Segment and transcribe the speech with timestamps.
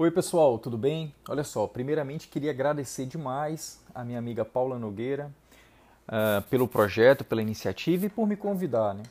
[0.00, 1.14] Oi pessoal, tudo bem?
[1.28, 5.30] Olha só, primeiramente queria agradecer demais a minha amiga Paula Nogueira
[6.08, 8.94] uh, pelo projeto, pela iniciativa e por me convidar.
[8.94, 9.02] Né?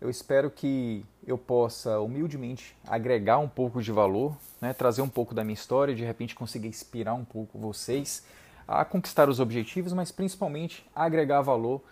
[0.00, 4.72] Eu espero que eu possa humildemente agregar um pouco de valor, né?
[4.72, 8.24] trazer um pouco da minha história, de repente conseguir inspirar um pouco vocês
[8.66, 11.82] a conquistar os objetivos, mas principalmente agregar valor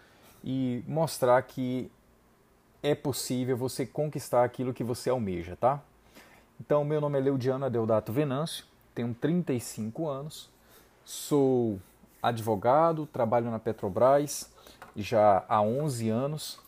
[0.42, 1.92] e mostrar que
[2.82, 5.82] é possível você conquistar aquilo que você almeja, tá?
[6.60, 10.50] Então, meu nome é Leudiano Adeodato Venâncio, tenho 35 anos,
[11.04, 11.78] sou
[12.20, 14.50] advogado, trabalho na Petrobras
[14.96, 16.58] já há 11 anos,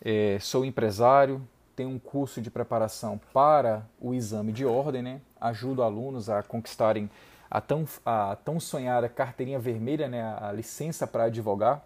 [0.00, 1.42] é, sou empresário,
[1.74, 5.20] tenho um curso de preparação para o exame de ordem, né?
[5.40, 7.10] ajudo alunos a conquistarem
[7.50, 10.22] a tão, a tão sonhada carteirinha vermelha, né?
[10.40, 11.84] a licença para advogar,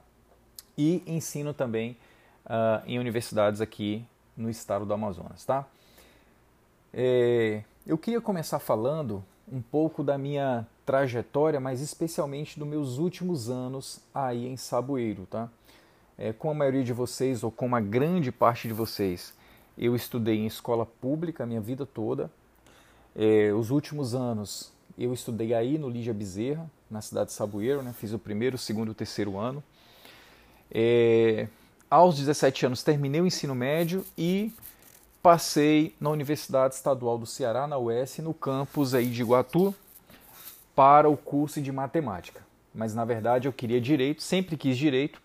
[0.76, 1.96] e ensino também
[2.44, 5.42] uh, em universidades aqui no estado do Amazonas.
[5.44, 5.66] Tá?
[6.92, 13.48] É, eu queria começar falando um pouco da minha trajetória, mas especialmente dos meus últimos
[13.48, 15.48] anos aí em Saboeiro, tá?
[16.18, 19.32] É, com a maioria de vocês, ou com uma grande parte de vocês,
[19.78, 22.30] eu estudei em escola pública a minha vida toda.
[23.16, 27.94] É, os últimos anos eu estudei aí no Lígia Bezerra, na cidade de Saboeiro, né?
[27.96, 29.62] fiz o primeiro, o segundo e o terceiro ano.
[30.70, 31.48] É,
[31.90, 34.52] aos 17 anos terminei o ensino médio e
[35.22, 39.74] passei na Universidade Estadual do Ceará, na UES, no campus aí de Iguatu,
[40.74, 42.42] para o curso de matemática.
[42.74, 45.20] Mas na verdade eu queria direito, sempre quis direito,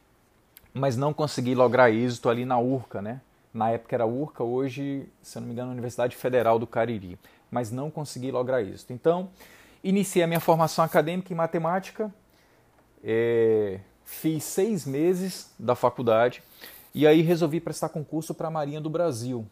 [0.73, 3.21] mas não consegui lograr êxito ali na URCA, né?
[3.53, 7.17] Na época era URCA, hoje, se eu não me engano, Universidade Federal do Cariri,
[7.49, 8.91] mas não consegui lograr êxito.
[8.91, 9.29] Então,
[9.81, 12.13] iniciei a minha formação acadêmica em matemática,
[13.01, 16.43] é, fiz seis meses da faculdade
[16.93, 19.45] e aí resolvi prestar concurso para a Marinha do Brasil,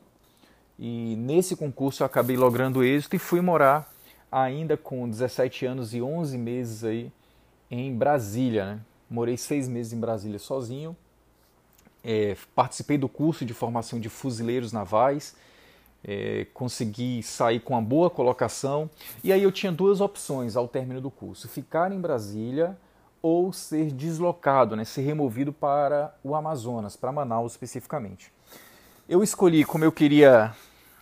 [0.77, 3.91] e nesse concurso eu acabei logrando êxito e fui morar
[4.31, 7.11] ainda com 17 anos e 11 meses aí
[7.69, 8.65] em Brasília.
[8.65, 8.79] Né?
[9.09, 10.95] Morei seis meses em Brasília sozinho.
[12.03, 15.35] É, participei do curso de formação de fuzileiros navais.
[16.03, 18.89] É, consegui sair com uma boa colocação.
[19.23, 22.77] E aí eu tinha duas opções ao término do curso: ficar em Brasília
[23.21, 28.33] ou ser deslocado, né, ser removido para o Amazonas, para Manaus especificamente.
[29.07, 30.55] Eu escolhi como eu queria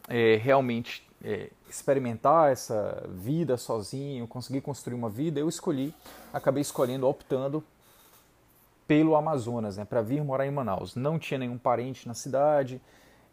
[0.10, 5.94] é, realmente é, experimentar essa vida sozinho, conseguir construir uma vida, eu escolhi,
[6.34, 7.64] acabei escolhendo, optando
[8.88, 10.96] pelo Amazonas, né, para vir morar em Manaus.
[10.96, 12.82] Não tinha nenhum parente na cidade,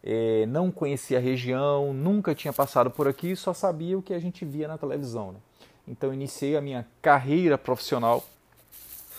[0.03, 4.19] é, não conhecia a região, nunca tinha passado por aqui, só sabia o que a
[4.19, 5.31] gente via na televisão.
[5.31, 5.39] Né?
[5.87, 8.23] Então iniciei a minha carreira profissional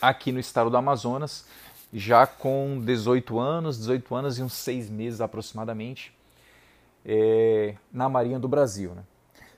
[0.00, 1.44] aqui no estado do Amazonas
[1.92, 6.14] já com 18 anos, 18 anos e uns 6 meses aproximadamente,
[7.04, 8.92] é, na Marinha do Brasil.
[8.94, 9.02] Né?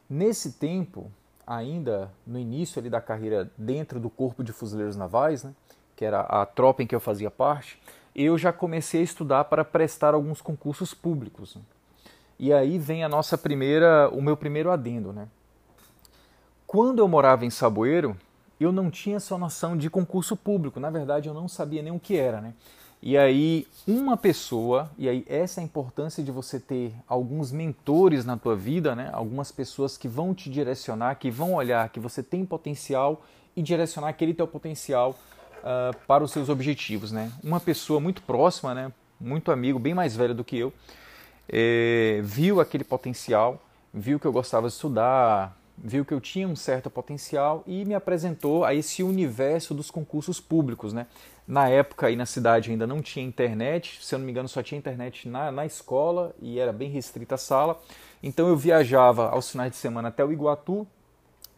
[0.08, 1.10] Nesse tempo,
[1.46, 5.52] ainda no início ali da carreira dentro do Corpo de Fuzileiros Navais, né,
[5.96, 7.80] que era a tropa em que eu fazia parte,
[8.14, 11.56] eu já comecei a estudar para prestar alguns concursos públicos.
[11.56, 11.62] Né?
[12.38, 15.28] E aí vem a nossa primeira, o meu primeiro adendo, né?
[16.66, 18.16] Quando eu morava em Saboeiro,
[18.62, 20.80] eu não tinha essa noção de concurso público.
[20.80, 22.54] Na verdade, eu não sabia nem o que era, né?
[23.04, 28.24] E aí, uma pessoa, e aí essa é a importância de você ter alguns mentores
[28.24, 29.10] na tua vida, né?
[29.12, 33.22] Algumas pessoas que vão te direcionar, que vão olhar que você tem potencial
[33.56, 35.18] e direcionar aquele teu potencial
[35.58, 37.32] uh, para os seus objetivos, né?
[37.42, 38.92] Uma pessoa muito próxima, né?
[39.20, 40.72] Muito amigo, bem mais velho do que eu,
[41.48, 43.60] é, viu aquele potencial,
[43.92, 47.94] viu que eu gostava de estudar, viu que eu tinha um certo potencial e me
[47.94, 50.92] apresentou a esse universo dos concursos públicos.
[50.92, 51.06] Né?
[51.46, 54.62] Na época aí na cidade ainda não tinha internet, se eu não me engano só
[54.62, 57.80] tinha internet na, na escola e era bem restrita a sala.
[58.22, 60.86] Então eu viajava aos finais de semana até o Iguatu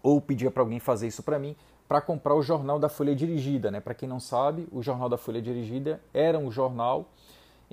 [0.03, 3.71] ou pedia para alguém fazer isso para mim para comprar o jornal da Folha Dirigida.
[3.71, 3.81] Né?
[3.81, 7.09] Para quem não sabe, o jornal da Folha Dirigida era um jornal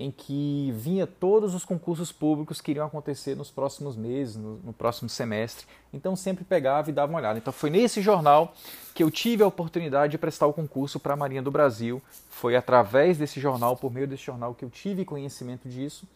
[0.02, 4.74] em que vinha todos os concursos públicos que iriam acontecer nos próximos meses, no, no,
[4.74, 5.68] próximo semestre.
[5.94, 7.38] Então sempre pegava e dava uma olhada.
[7.38, 8.56] Então foi nesse jornal
[8.96, 12.02] que eu tive a oportunidade de prestar o concurso para a Marinha do Brasil.
[12.32, 16.08] Foi através desse jornal, por meio desse jornal, que eu tive conhecimento disso.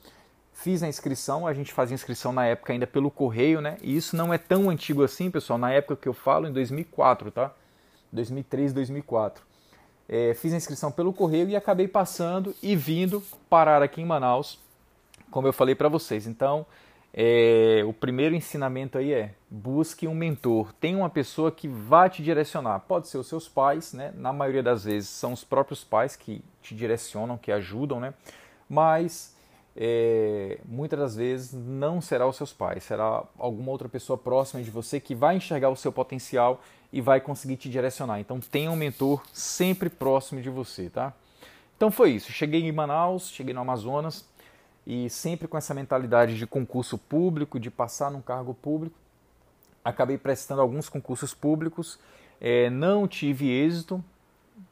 [0.52, 3.78] Fiz a inscrição, a gente fazia inscrição na época ainda pelo correio, né?
[3.84, 5.60] E isso não é tão antigo assim, pessoal.
[5.60, 7.54] Na época que eu falo, em 2004, tá?
[8.12, 9.55] 2003, 2004
[10.08, 14.60] é, fiz a inscrição pelo correio e acabei passando e vindo parar aqui em Manaus,
[15.32, 16.28] como eu falei para vocês.
[16.28, 16.66] Então,
[17.14, 22.22] é, o primeiro ensinamento aí é busque um mentor, tenha uma pessoa que vá te
[22.22, 22.82] direcionar.
[22.82, 24.12] Pode ser os seus pais, né?
[24.16, 28.14] Na maioria das vezes são os próprios pais que te direcionam, que ajudam, né?
[28.70, 29.34] Mas
[29.76, 34.72] é, muitas das vezes não será os seus pais, será alguma outra pessoa próxima de
[34.72, 36.62] você que vai enxergar o seu potencial
[36.94, 38.20] e vai conseguir te direcionar.
[38.20, 41.14] Então tenha um mentor sempre próximo de você, tá?
[41.76, 42.32] Então foi isso.
[42.32, 44.26] Cheguei em Manaus, cheguei no Amazonas
[44.88, 48.96] e sempre com essa mentalidade de concurso público, de passar num cargo público.
[49.84, 52.00] Acabei prestando alguns concursos públicos,
[52.40, 54.04] é, não tive êxito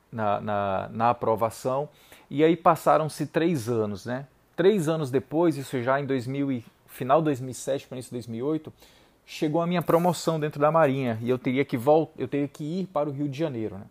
[0.10, 1.90] na, na, na aprovação
[2.30, 4.28] e aí passaram-se três anos, né?
[4.56, 8.72] Três anos depois, isso já em 2000 e, final de 2007 para início de 2008,
[9.26, 12.64] chegou a minha promoção dentro da Marinha e eu teria que voltar, eu teria que
[12.64, 13.76] ir para o Rio de Janeiro.
[13.76, 13.86] Né?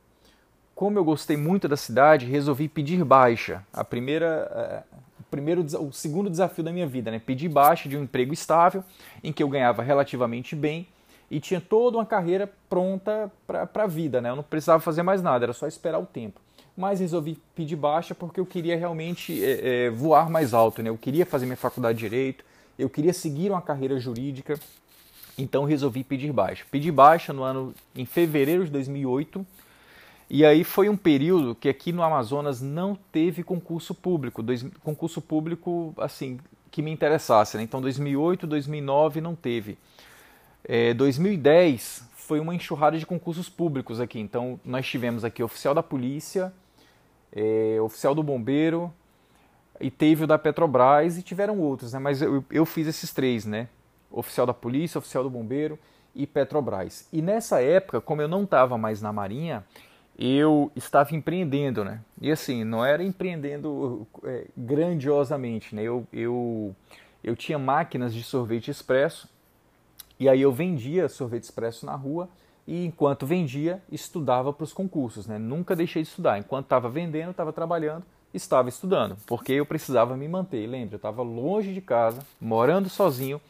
[0.74, 3.64] Como eu gostei muito da cidade, resolvi pedir baixa.
[3.72, 7.18] A primeira, uh, o primeiro, o segundo desafio da minha vida, né?
[7.18, 8.84] Pedir baixa de um emprego estável,
[9.22, 10.86] em que eu ganhava relativamente bem
[11.30, 14.30] e tinha toda uma carreira pronta para a vida, né?
[14.30, 16.40] Eu não precisava fazer mais nada, era só esperar o tempo.
[16.76, 20.88] Mas resolvi pedir baixa porque eu queria realmente é, é, voar mais alto, né?
[20.90, 22.44] Eu queria fazer minha faculdade de direito,
[22.78, 24.58] eu queria seguir uma carreira jurídica
[25.36, 26.64] então resolvi pedir baixa.
[26.70, 29.46] Pedi baixa no ano em fevereiro de 2008.
[30.28, 35.20] E aí foi um período que aqui no Amazonas não teve concurso público, dois, concurso
[35.20, 36.38] público assim
[36.70, 37.56] que me interessasse.
[37.56, 37.62] Né?
[37.62, 39.76] Então 2008, 2009 não teve.
[40.64, 44.18] É, 2010 foi uma enxurrada de concursos públicos aqui.
[44.18, 46.52] Então nós tivemos aqui oficial da polícia,
[47.32, 48.92] é, oficial do bombeiro
[49.80, 51.98] e teve o da Petrobras e tiveram outros, né?
[51.98, 53.68] Mas eu, eu fiz esses três, né?
[54.12, 55.78] oficial da polícia, oficial do bombeiro
[56.14, 57.08] e Petrobras.
[57.12, 59.64] E nessa época, como eu não estava mais na Marinha,
[60.18, 62.00] eu estava empreendendo, né?
[62.20, 65.82] E assim, não era empreendendo é, grandiosamente, né?
[65.82, 66.76] Eu, eu,
[67.24, 69.28] eu tinha máquinas de sorvete expresso
[70.20, 72.28] e aí eu vendia sorvete expresso na rua
[72.66, 75.38] e enquanto vendia, estudava para os concursos, né?
[75.38, 76.38] Nunca deixei de estudar.
[76.38, 80.66] Enquanto estava vendendo, estava trabalhando, estava estudando, porque eu precisava me manter.
[80.66, 83.40] Lembra, eu estava longe de casa, morando sozinho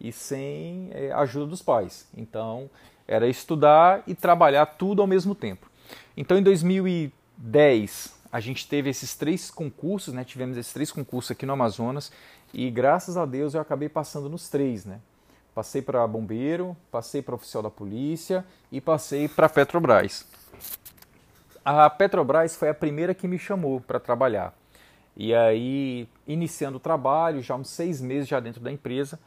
[0.00, 2.08] e sem é, ajuda dos pais.
[2.16, 2.70] Então,
[3.06, 5.68] era estudar e trabalhar tudo ao mesmo tempo.
[6.16, 10.22] Então, em 2010, a gente teve esses três concursos, né?
[10.22, 12.12] Tivemos esses três concursos aqui no Amazonas
[12.54, 15.00] e graças a Deus eu acabei passando nos três, né?
[15.54, 20.26] Passei para bombeiro, passei para oficial da polícia e passei para Petrobras.
[21.64, 24.54] A Petrobras foi a primeira que me chamou para trabalhar.
[25.16, 29.18] E aí, iniciando o trabalho, já uns seis meses já dentro da empresa,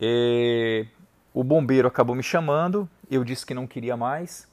[0.00, 0.86] e
[1.32, 4.48] o bombeiro acabou me chamando, eu disse que não queria mais.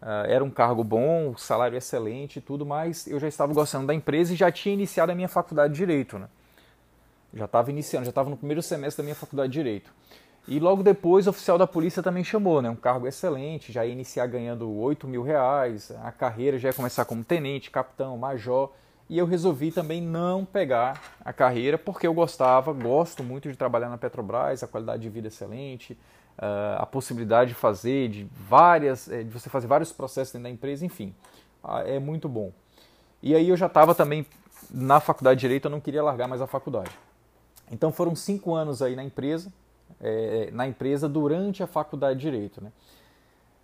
[0.00, 3.94] Uh, era um cargo bom, salário excelente e tudo, mas eu já estava gostando da
[3.94, 6.18] empresa e já tinha iniciado a minha faculdade de Direito.
[6.18, 6.26] Né?
[7.34, 9.92] Já estava iniciando, já estava no primeiro semestre da minha faculdade de Direito.
[10.46, 12.68] E logo depois o oficial da polícia também chamou, né?
[12.68, 17.04] um cargo excelente, já ia iniciar ganhando 8 mil reais, a carreira já ia começar
[17.04, 18.72] como tenente, capitão, major
[19.08, 23.88] e eu resolvi também não pegar a carreira porque eu gostava, gosto muito de trabalhar
[23.88, 25.92] na Petrobras, a qualidade de vida é excelente,
[26.38, 30.50] uh, a possibilidade de fazer de várias, eh, de você fazer vários processos dentro da
[30.50, 31.14] empresa, enfim,
[31.62, 32.52] uh, é muito bom.
[33.22, 34.26] E aí eu já estava também
[34.70, 36.90] na faculdade de direito, eu não queria largar mais a faculdade.
[37.72, 39.52] Então foram cinco anos aí na empresa,
[40.00, 42.70] é, na empresa durante a faculdade de direito, né?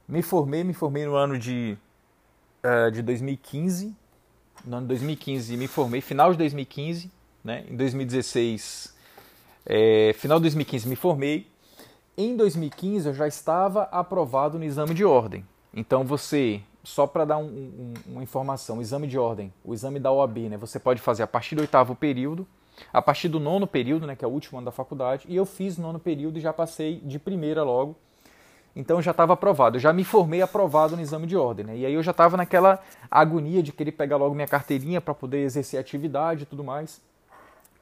[0.08, 1.76] Me formei, me formei no ano de,
[2.64, 3.94] uh, de 2015
[4.64, 7.10] no ano 2015 me formei, final de 2015,
[7.44, 7.64] né?
[7.68, 8.94] em 2016,
[9.66, 11.46] é, final de 2015 me formei.
[12.16, 15.46] Em 2015 eu já estava aprovado no exame de ordem.
[15.72, 20.00] Então você, só para dar um, um, uma informação, o exame de ordem, o exame
[20.00, 20.56] da OAB, né?
[20.56, 22.46] você pode fazer a partir do oitavo período,
[22.92, 25.46] a partir do nono período, né, que é o último ano da faculdade, e eu
[25.46, 27.96] fiz nono período e já passei de primeira logo
[28.78, 29.76] então já estava aprovado.
[29.76, 31.66] Eu já me formei aprovado no exame de ordem.
[31.66, 31.78] Né?
[31.78, 32.78] E aí eu já estava naquela
[33.10, 37.00] agonia de querer pegar logo minha carteirinha para poder exercer atividade e tudo mais.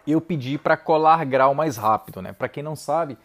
[0.06, 2.22] Eu pedi para colar grau mais rápido.
[2.22, 2.32] Né?
[2.32, 3.18] Para quem não sabe,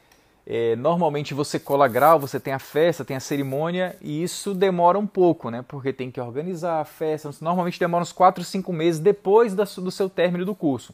[0.45, 4.99] é, normalmente você cola grau, você tem a festa, tem a cerimônia e isso demora
[4.99, 5.63] um pouco, né?
[5.65, 7.29] Porque tem que organizar a festa.
[7.39, 10.93] Normalmente demora uns 4, 5 meses depois do seu término do curso.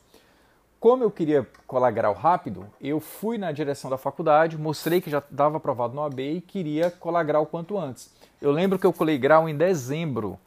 [0.79, 5.17] Como eu queria colar grau rápido, eu fui na direção da faculdade, mostrei que já
[5.17, 8.13] estava aprovado no AB e queria colar grau quanto antes.
[8.39, 10.37] Eu lembro que eu colei grau em dezembro,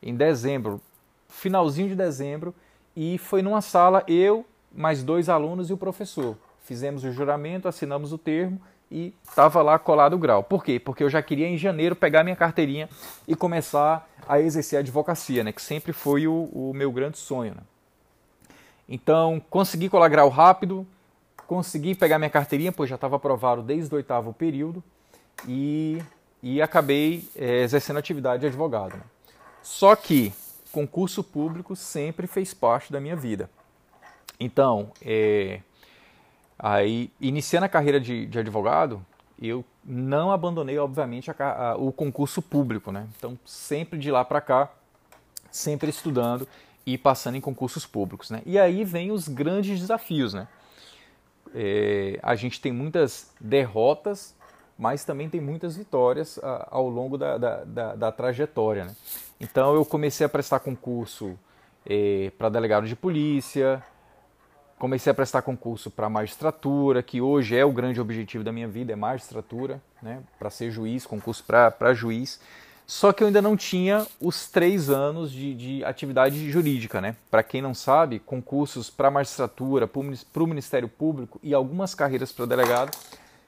[0.00, 0.80] em dezembro,
[1.28, 2.54] finalzinho de dezembro,
[2.94, 6.36] e foi numa sala eu, mais dois alunos e o professor.
[6.60, 10.44] Fizemos o juramento, assinamos o termo e estava lá colado o grau.
[10.44, 10.78] Por quê?
[10.78, 12.88] Porque eu já queria em janeiro pegar minha carteirinha
[13.26, 15.50] e começar a exercer a advocacia, né?
[15.50, 17.54] que sempre foi o, o meu grande sonho.
[17.56, 17.62] Né?
[18.90, 20.84] Então, consegui colar grau rápido,
[21.46, 24.82] consegui pegar minha carteirinha, pois já estava aprovado desde o oitavo período,
[25.46, 26.02] e,
[26.42, 28.96] e acabei é, exercendo atividade de advogado.
[28.96, 29.02] Né?
[29.62, 30.32] Só que
[30.72, 33.48] concurso público sempre fez parte da minha vida.
[34.40, 35.60] Então, é,
[36.58, 39.04] aí, iniciando a carreira de, de advogado,
[39.40, 43.06] eu não abandonei, obviamente, a, a, o concurso público, né?
[43.16, 44.68] Então, sempre de lá para cá,
[45.50, 46.46] sempre estudando
[46.86, 48.42] e passando em concursos públicos, né?
[48.46, 50.48] E aí vem os grandes desafios, né?
[51.54, 54.34] É, a gente tem muitas derrotas,
[54.78, 58.96] mas também tem muitas vitórias a, ao longo da, da, da, da, trajetória, né?
[59.40, 61.38] Então, eu comecei a prestar concurso
[61.84, 63.82] é, para delegado de polícia,
[64.78, 68.92] comecei a prestar concurso para magistratura, que hoje é o grande objetivo da minha vida,
[68.94, 72.40] é magistratura, né, para ser juiz, concurso para juiz.
[72.90, 77.00] Só que eu ainda não tinha os três anos de, de atividade jurídica.
[77.00, 77.14] Né?
[77.30, 82.46] Para quem não sabe, concursos para magistratura, para o Ministério Público e algumas carreiras para
[82.46, 82.90] delegado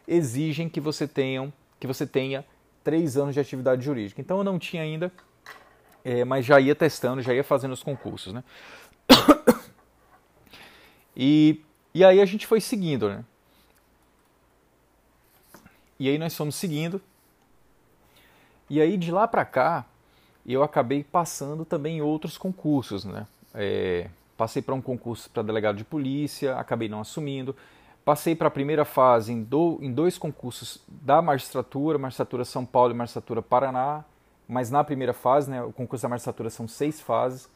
[0.06, 2.44] exigem que você, tenham, que você tenha
[2.84, 4.20] três anos de atividade jurídica.
[4.20, 5.12] Então eu não tinha ainda,
[6.04, 8.32] é, mas já ia testando, já ia fazendo os concursos.
[8.32, 8.44] Né?
[11.16, 11.60] E,
[11.92, 13.24] e aí a gente foi seguindo, né?
[15.98, 17.02] E aí nós fomos seguindo.
[18.72, 19.84] E aí de lá para cá,
[20.46, 23.26] eu acabei passando também em outros concursos, né?
[23.52, 27.54] É, passei para um concurso para delegado de polícia, acabei não assumindo.
[28.02, 32.94] Passei para a primeira fase em, do, em dois concursos da magistratura, magistratura São Paulo
[32.94, 34.06] e magistratura Paraná,
[34.48, 37.50] mas na primeira fase, né, o concurso da magistratura são seis fases.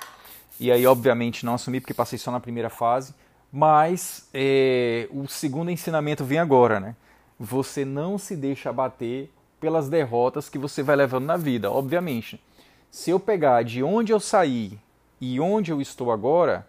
[0.61, 3.15] E aí, obviamente, não assumi porque passei só na primeira fase.
[3.51, 6.95] Mas é, o segundo ensinamento vem agora, né?
[7.41, 12.41] Você não se deixa abater pelas derrotas que você vai levando na vida, obviamente.
[12.91, 14.79] Se eu pegar de onde eu saí
[15.21, 16.67] e onde eu estou agora,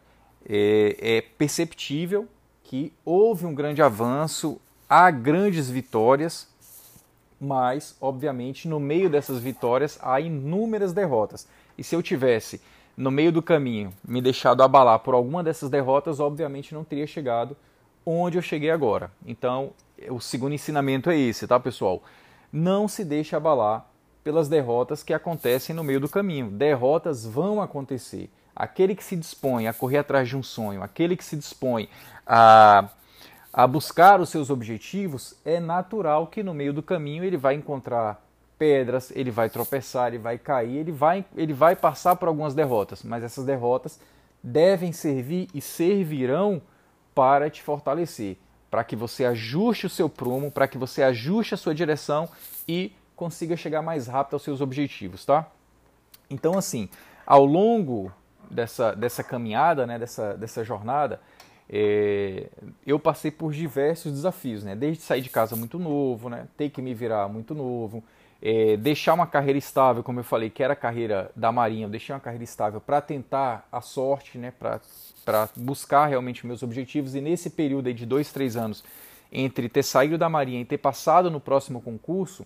[0.48, 2.28] é, é perceptível
[2.64, 6.48] que houve um grande avanço, há grandes vitórias,
[7.40, 11.48] mas, obviamente, no meio dessas vitórias há inúmeras derrotas.
[11.78, 12.60] E se eu tivesse
[12.96, 17.56] no meio do caminho me deixado abalar por alguma dessas derrotas, obviamente não teria chegado
[18.04, 19.12] onde eu cheguei agora.
[19.26, 19.72] Então,
[20.10, 22.02] o segundo ensinamento é esse, tá, pessoal?
[22.52, 23.86] Não se deixe abalar
[24.24, 26.50] pelas derrotas que acontecem no meio do caminho.
[26.50, 28.30] Derrotas vão acontecer.
[28.56, 31.88] Aquele que se dispõe a correr atrás de um sonho, aquele que se dispõe
[32.26, 32.90] a,
[33.54, 38.22] a buscar os seus objetivos, é natural que no meio do caminho ele vai encontrar
[38.58, 43.04] pedras, ele vai tropeçar, ele vai cair, ele vai, ele vai passar por algumas derrotas,
[43.04, 44.00] mas essas derrotas
[44.42, 46.62] devem servir e servirão
[47.14, 48.38] para te fortalecer,
[48.78, 52.30] para que você ajuste o seu prumo, para que você ajuste a sua direção
[52.68, 55.48] e consiga chegar mais rápido aos seus objetivos, tá?
[56.30, 56.88] Então, assim,
[57.26, 58.12] ao longo
[58.52, 61.20] dessa, dessa caminhada, né, dessa, dessa jornada,
[61.68, 62.52] é,
[62.86, 64.76] eu passei por diversos desafios, né?
[64.76, 66.48] Desde sair de casa muito novo, né?
[66.56, 68.04] Ter que me virar muito novo,
[68.42, 71.90] é, deixar uma carreira estável, como eu falei, que era a carreira da Marinha, eu
[71.90, 77.16] deixei uma carreira estável para tentar a sorte, né, para buscar realmente meus objetivos.
[77.16, 78.84] E nesse período de dois, três anos,
[79.32, 82.46] entre ter saído da Marinha e ter passado no próximo concurso,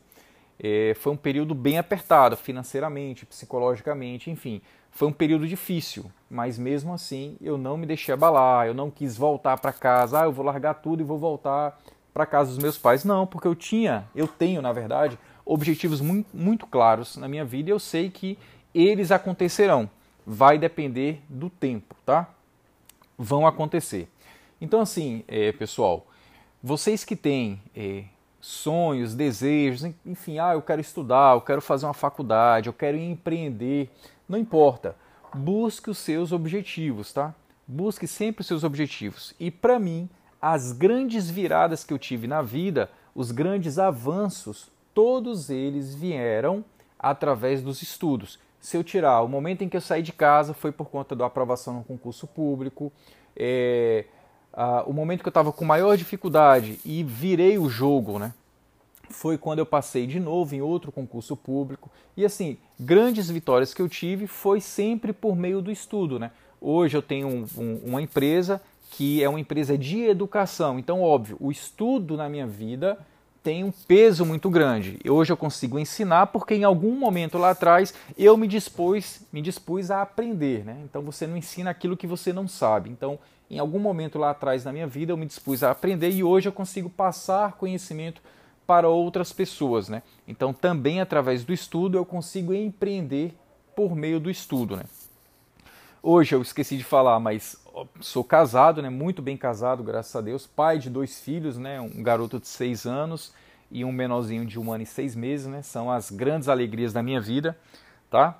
[0.63, 4.62] é, foi um período bem apertado financeiramente, psicologicamente, enfim.
[4.91, 9.17] Foi um período difícil, mas mesmo assim eu não me deixei abalar, eu não quis
[9.17, 11.79] voltar para casa, ah, eu vou largar tudo e vou voltar
[12.13, 13.03] para casa dos meus pais.
[13.03, 17.69] Não, porque eu tinha, eu tenho, na verdade, objetivos muito, muito claros na minha vida
[17.69, 18.38] e eu sei que
[18.74, 19.89] eles acontecerão.
[20.25, 22.29] Vai depender do tempo, tá?
[23.17, 24.07] Vão acontecer.
[24.60, 26.05] Então, assim, é, pessoal,
[26.62, 28.03] vocês que têm é,
[28.39, 33.89] sonhos, desejos, enfim, ah, eu quero estudar, eu quero fazer uma faculdade, eu quero empreender,
[34.27, 34.95] não importa.
[35.33, 37.33] Busque os seus objetivos, tá?
[37.67, 39.33] Busque sempre os seus objetivos.
[39.39, 40.10] E para mim,
[40.41, 46.63] as grandes viradas que eu tive na vida, os grandes avanços todos eles vieram
[47.00, 48.39] através dos estudos.
[48.60, 51.25] Se eu tirar o momento em que eu saí de casa foi por conta da
[51.25, 52.91] aprovação no concurso público,
[53.36, 54.05] é,
[54.53, 58.33] a, o momento que eu estava com maior dificuldade e virei o jogo, né?
[59.10, 61.89] Foi quando eu passei de novo em outro concurso público.
[62.15, 66.31] E assim, grandes vitórias que eu tive foi sempre por meio do estudo, né?
[66.62, 70.77] Hoje eu tenho um, um, uma empresa que é uma empresa de educação.
[70.77, 72.98] Então, óbvio, o estudo na minha vida
[73.43, 75.00] tem um peso muito grande.
[75.10, 79.89] Hoje eu consigo ensinar porque em algum momento lá atrás eu me dispus, me dispus
[79.89, 80.79] a aprender, né?
[80.83, 82.89] Então você não ensina aquilo que você não sabe.
[82.89, 83.17] Então,
[83.50, 86.48] em algum momento lá atrás na minha vida eu me dispus a aprender e hoje
[86.48, 88.21] eu consigo passar conhecimento
[88.67, 90.03] para outras pessoas, né?
[90.27, 93.36] Então, também através do estudo eu consigo empreender
[93.75, 94.83] por meio do estudo, né?
[96.03, 97.60] Hoje eu esqueci de falar, mas
[97.99, 98.89] sou casado, né?
[98.89, 100.47] Muito bem casado, graças a Deus.
[100.47, 101.79] Pai de dois filhos, né?
[101.79, 103.33] Um garoto de seis anos
[103.69, 105.61] e um menorzinho de um ano e seis meses, né?
[105.61, 107.57] São as grandes alegrias da minha vida,
[108.09, 108.39] tá?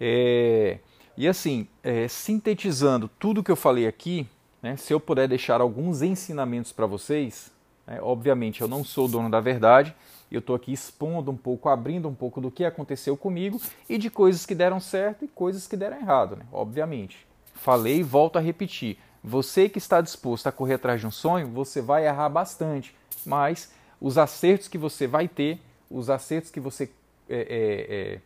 [0.00, 0.78] É...
[1.16, 4.26] E assim, é, sintetizando tudo que eu falei aqui,
[4.62, 7.52] né, se eu puder deixar alguns ensinamentos para vocês,
[7.86, 9.94] né, obviamente eu não sou dono da verdade,
[10.30, 14.08] eu estou aqui expondo um pouco, abrindo um pouco do que aconteceu comigo e de
[14.08, 17.29] coisas que deram certo e coisas que deram errado, né, obviamente.
[17.60, 18.96] Falei e volto a repetir.
[19.22, 23.70] Você que está disposto a correr atrás de um sonho, você vai errar bastante, mas
[24.00, 26.90] os acertos que você vai ter, os acertos que você
[27.28, 28.20] é, é, é,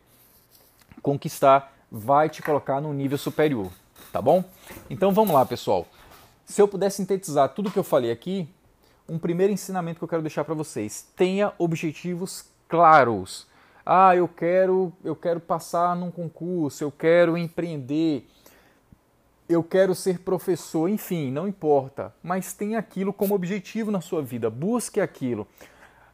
[1.01, 3.69] conquistar, vai te colocar num nível superior,
[4.09, 4.41] tá bom?
[4.89, 5.85] Então vamos lá, pessoal.
[6.45, 8.47] Se eu puder sintetizar tudo que eu falei aqui,
[9.07, 13.47] um primeiro ensinamento que eu quero deixar para vocês: tenha objetivos claros.
[13.85, 18.25] Ah, eu quero, eu quero passar num concurso, eu quero empreender,
[19.47, 24.49] eu quero ser professor, enfim, não importa, mas tenha aquilo como objetivo na sua vida,
[24.49, 25.47] busque aquilo.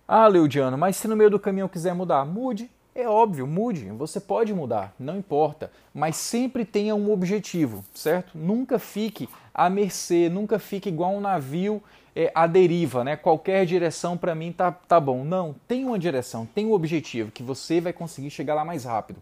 [0.08, 2.70] Ah, Leudiano, mas se no meio do caminho eu quiser mudar, mude.
[2.94, 8.38] É óbvio, mude, você pode mudar, não importa, mas sempre tenha um objetivo, certo?
[8.38, 11.82] Nunca fique à mercê, nunca fique igual um navio
[12.14, 13.16] é, à deriva, né?
[13.16, 15.24] Qualquer direção para mim tá, tá bom.
[15.24, 19.22] Não, tem uma direção, tem um objetivo que você vai conseguir chegar lá mais rápido.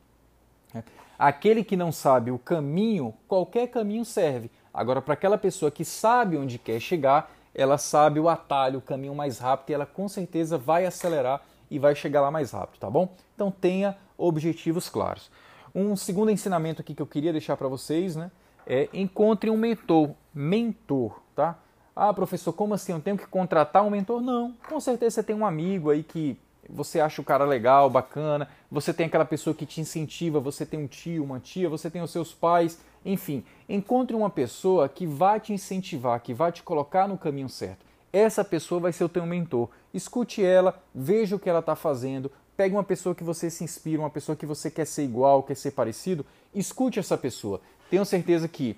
[0.73, 0.83] Né?
[1.17, 4.49] Aquele que não sabe o caminho, qualquer caminho serve.
[4.73, 9.15] Agora, para aquela pessoa que sabe onde quer chegar, ela sabe o atalho, o caminho
[9.15, 12.89] mais rápido e ela com certeza vai acelerar e vai chegar lá mais rápido, tá
[12.89, 13.13] bom?
[13.35, 15.29] Então tenha objetivos claros.
[15.73, 18.31] Um segundo ensinamento aqui que eu queria deixar para vocês, né,
[18.65, 21.57] é encontre um mentor, mentor, tá?
[21.95, 22.93] Ah, professor, como assim?
[22.93, 24.21] Eu tenho que contratar um mentor?
[24.21, 28.47] Não, com certeza você tem um amigo aí que você acha o cara legal, bacana,
[28.69, 32.01] você tem aquela pessoa que te incentiva, você tem um tio, uma tia, você tem
[32.01, 37.07] os seus pais, enfim, encontre uma pessoa que vai te incentivar, que vai te colocar
[37.07, 37.85] no caminho certo.
[38.11, 39.69] Essa pessoa vai ser o teu mentor.
[39.93, 44.01] Escute ela, veja o que ela está fazendo, pegue uma pessoa que você se inspira,
[44.01, 47.61] uma pessoa que você quer ser igual, quer ser parecido, escute essa pessoa.
[47.89, 48.77] Tenho certeza que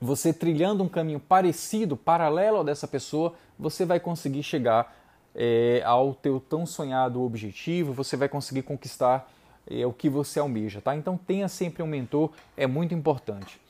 [0.00, 5.01] você trilhando um caminho parecido, paralelo ao dessa pessoa, você vai conseguir chegar
[5.34, 9.30] é, ao teu tão sonhado objetivo, você vai conseguir conquistar
[9.66, 10.94] é, o que você almeja, tá?
[10.96, 13.60] Então tenha sempre um mentor, é muito importante.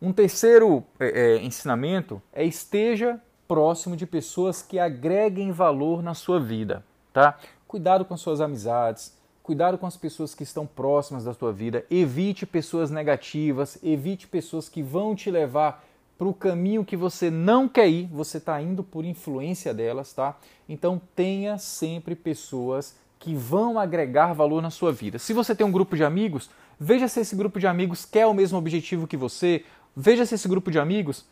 [0.00, 6.40] Um terceiro é, é, ensinamento é esteja próximo de pessoas que agreguem valor na sua
[6.40, 7.38] vida, tá?
[7.66, 12.44] Cuidado com suas amizades, cuidado com as pessoas que estão próximas da sua vida, evite
[12.44, 15.85] pessoas negativas, evite pessoas que vão te levar
[16.18, 20.36] para o caminho que você não quer ir, você está indo por influência delas, tá?
[20.68, 25.18] Então tenha sempre pessoas que vão agregar valor na sua vida.
[25.18, 28.34] Se você tem um grupo de amigos, veja se esse grupo de amigos quer o
[28.34, 31.24] mesmo objetivo que você, veja se esse grupo de amigos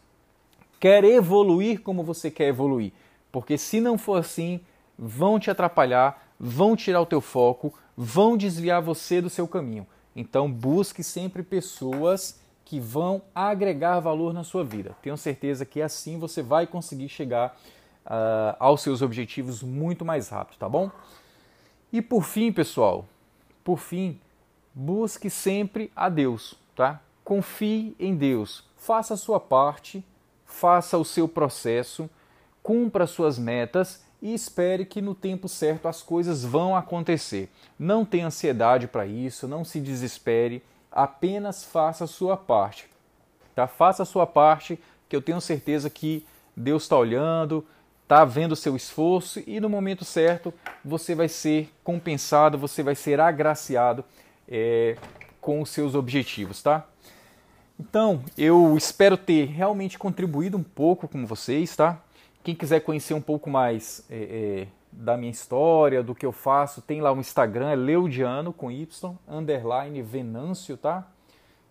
[0.78, 2.92] quer evoluir como você quer evoluir.
[3.32, 4.60] Porque se não for assim,
[4.98, 9.86] vão te atrapalhar, vão tirar o teu foco, vão desviar você do seu caminho.
[10.14, 14.96] Então busque sempre pessoas que vão agregar valor na sua vida.
[15.02, 17.56] Tenho certeza que assim você vai conseguir chegar
[18.06, 20.90] uh, aos seus objetivos muito mais rápido, tá bom?
[21.92, 23.06] E por fim, pessoal,
[23.62, 24.18] por fim,
[24.74, 27.00] busque sempre a Deus, tá?
[27.22, 30.04] Confie em Deus, faça a sua parte,
[30.44, 32.08] faça o seu processo,
[32.62, 37.50] cumpra suas metas e espere que no tempo certo as coisas vão acontecer.
[37.78, 40.62] Não tenha ansiedade para isso, não se desespere
[40.94, 42.88] apenas faça a sua parte.
[43.54, 43.66] Tá?
[43.66, 44.78] Faça a sua parte,
[45.08, 46.24] que eu tenho certeza que
[46.56, 47.66] Deus está olhando,
[48.04, 50.54] está vendo o seu esforço e no momento certo
[50.84, 54.04] você vai ser compensado, você vai ser agraciado
[54.48, 54.96] é,
[55.40, 56.86] com os seus objetivos, tá?
[57.78, 62.00] Então, eu espero ter realmente contribuído um pouco com vocês, tá?
[62.44, 66.80] Quem quiser conhecer um pouco mais é, é, da minha história, do que eu faço,
[66.80, 71.06] tem lá o Instagram, é Leudiano com Y, underline Venâncio, tá?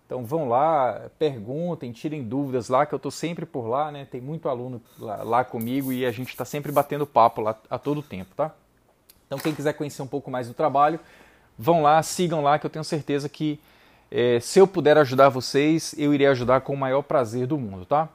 [0.06, 4.06] Então vão lá, perguntem, tirem dúvidas lá, que eu estou sempre por lá, né?
[4.06, 7.80] Tem muito aluno lá, lá comigo e a gente está sempre batendo papo lá a
[7.80, 8.52] todo tempo, tá?
[9.26, 11.00] Então quem quiser conhecer um pouco mais do trabalho,
[11.58, 13.60] vão lá, sigam lá, que eu tenho certeza que
[14.12, 17.86] é, se eu puder ajudar vocês, eu irei ajudar com o maior prazer do mundo,
[17.86, 18.10] tá?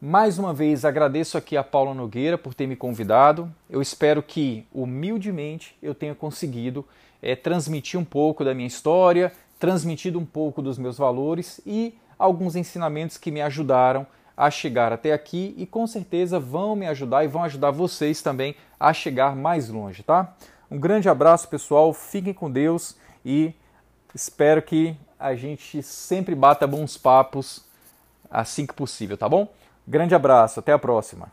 [0.00, 3.52] Mais uma vez agradeço aqui a Paula Nogueira por ter me convidado.
[3.68, 6.86] Eu espero que, humildemente, eu tenha conseguido
[7.20, 12.54] é, transmitir um pouco da minha história, transmitido um pouco dos meus valores e alguns
[12.54, 14.06] ensinamentos que me ajudaram
[14.36, 18.54] a chegar até aqui e com certeza vão me ajudar e vão ajudar vocês também
[18.78, 20.32] a chegar mais longe, tá?
[20.70, 21.92] Um grande abraço, pessoal.
[21.92, 23.52] Fiquem com Deus e
[24.14, 27.66] espero que a gente sempre bata bons papos
[28.30, 29.48] assim que possível, tá bom?
[29.90, 31.32] Grande abraço, até a próxima.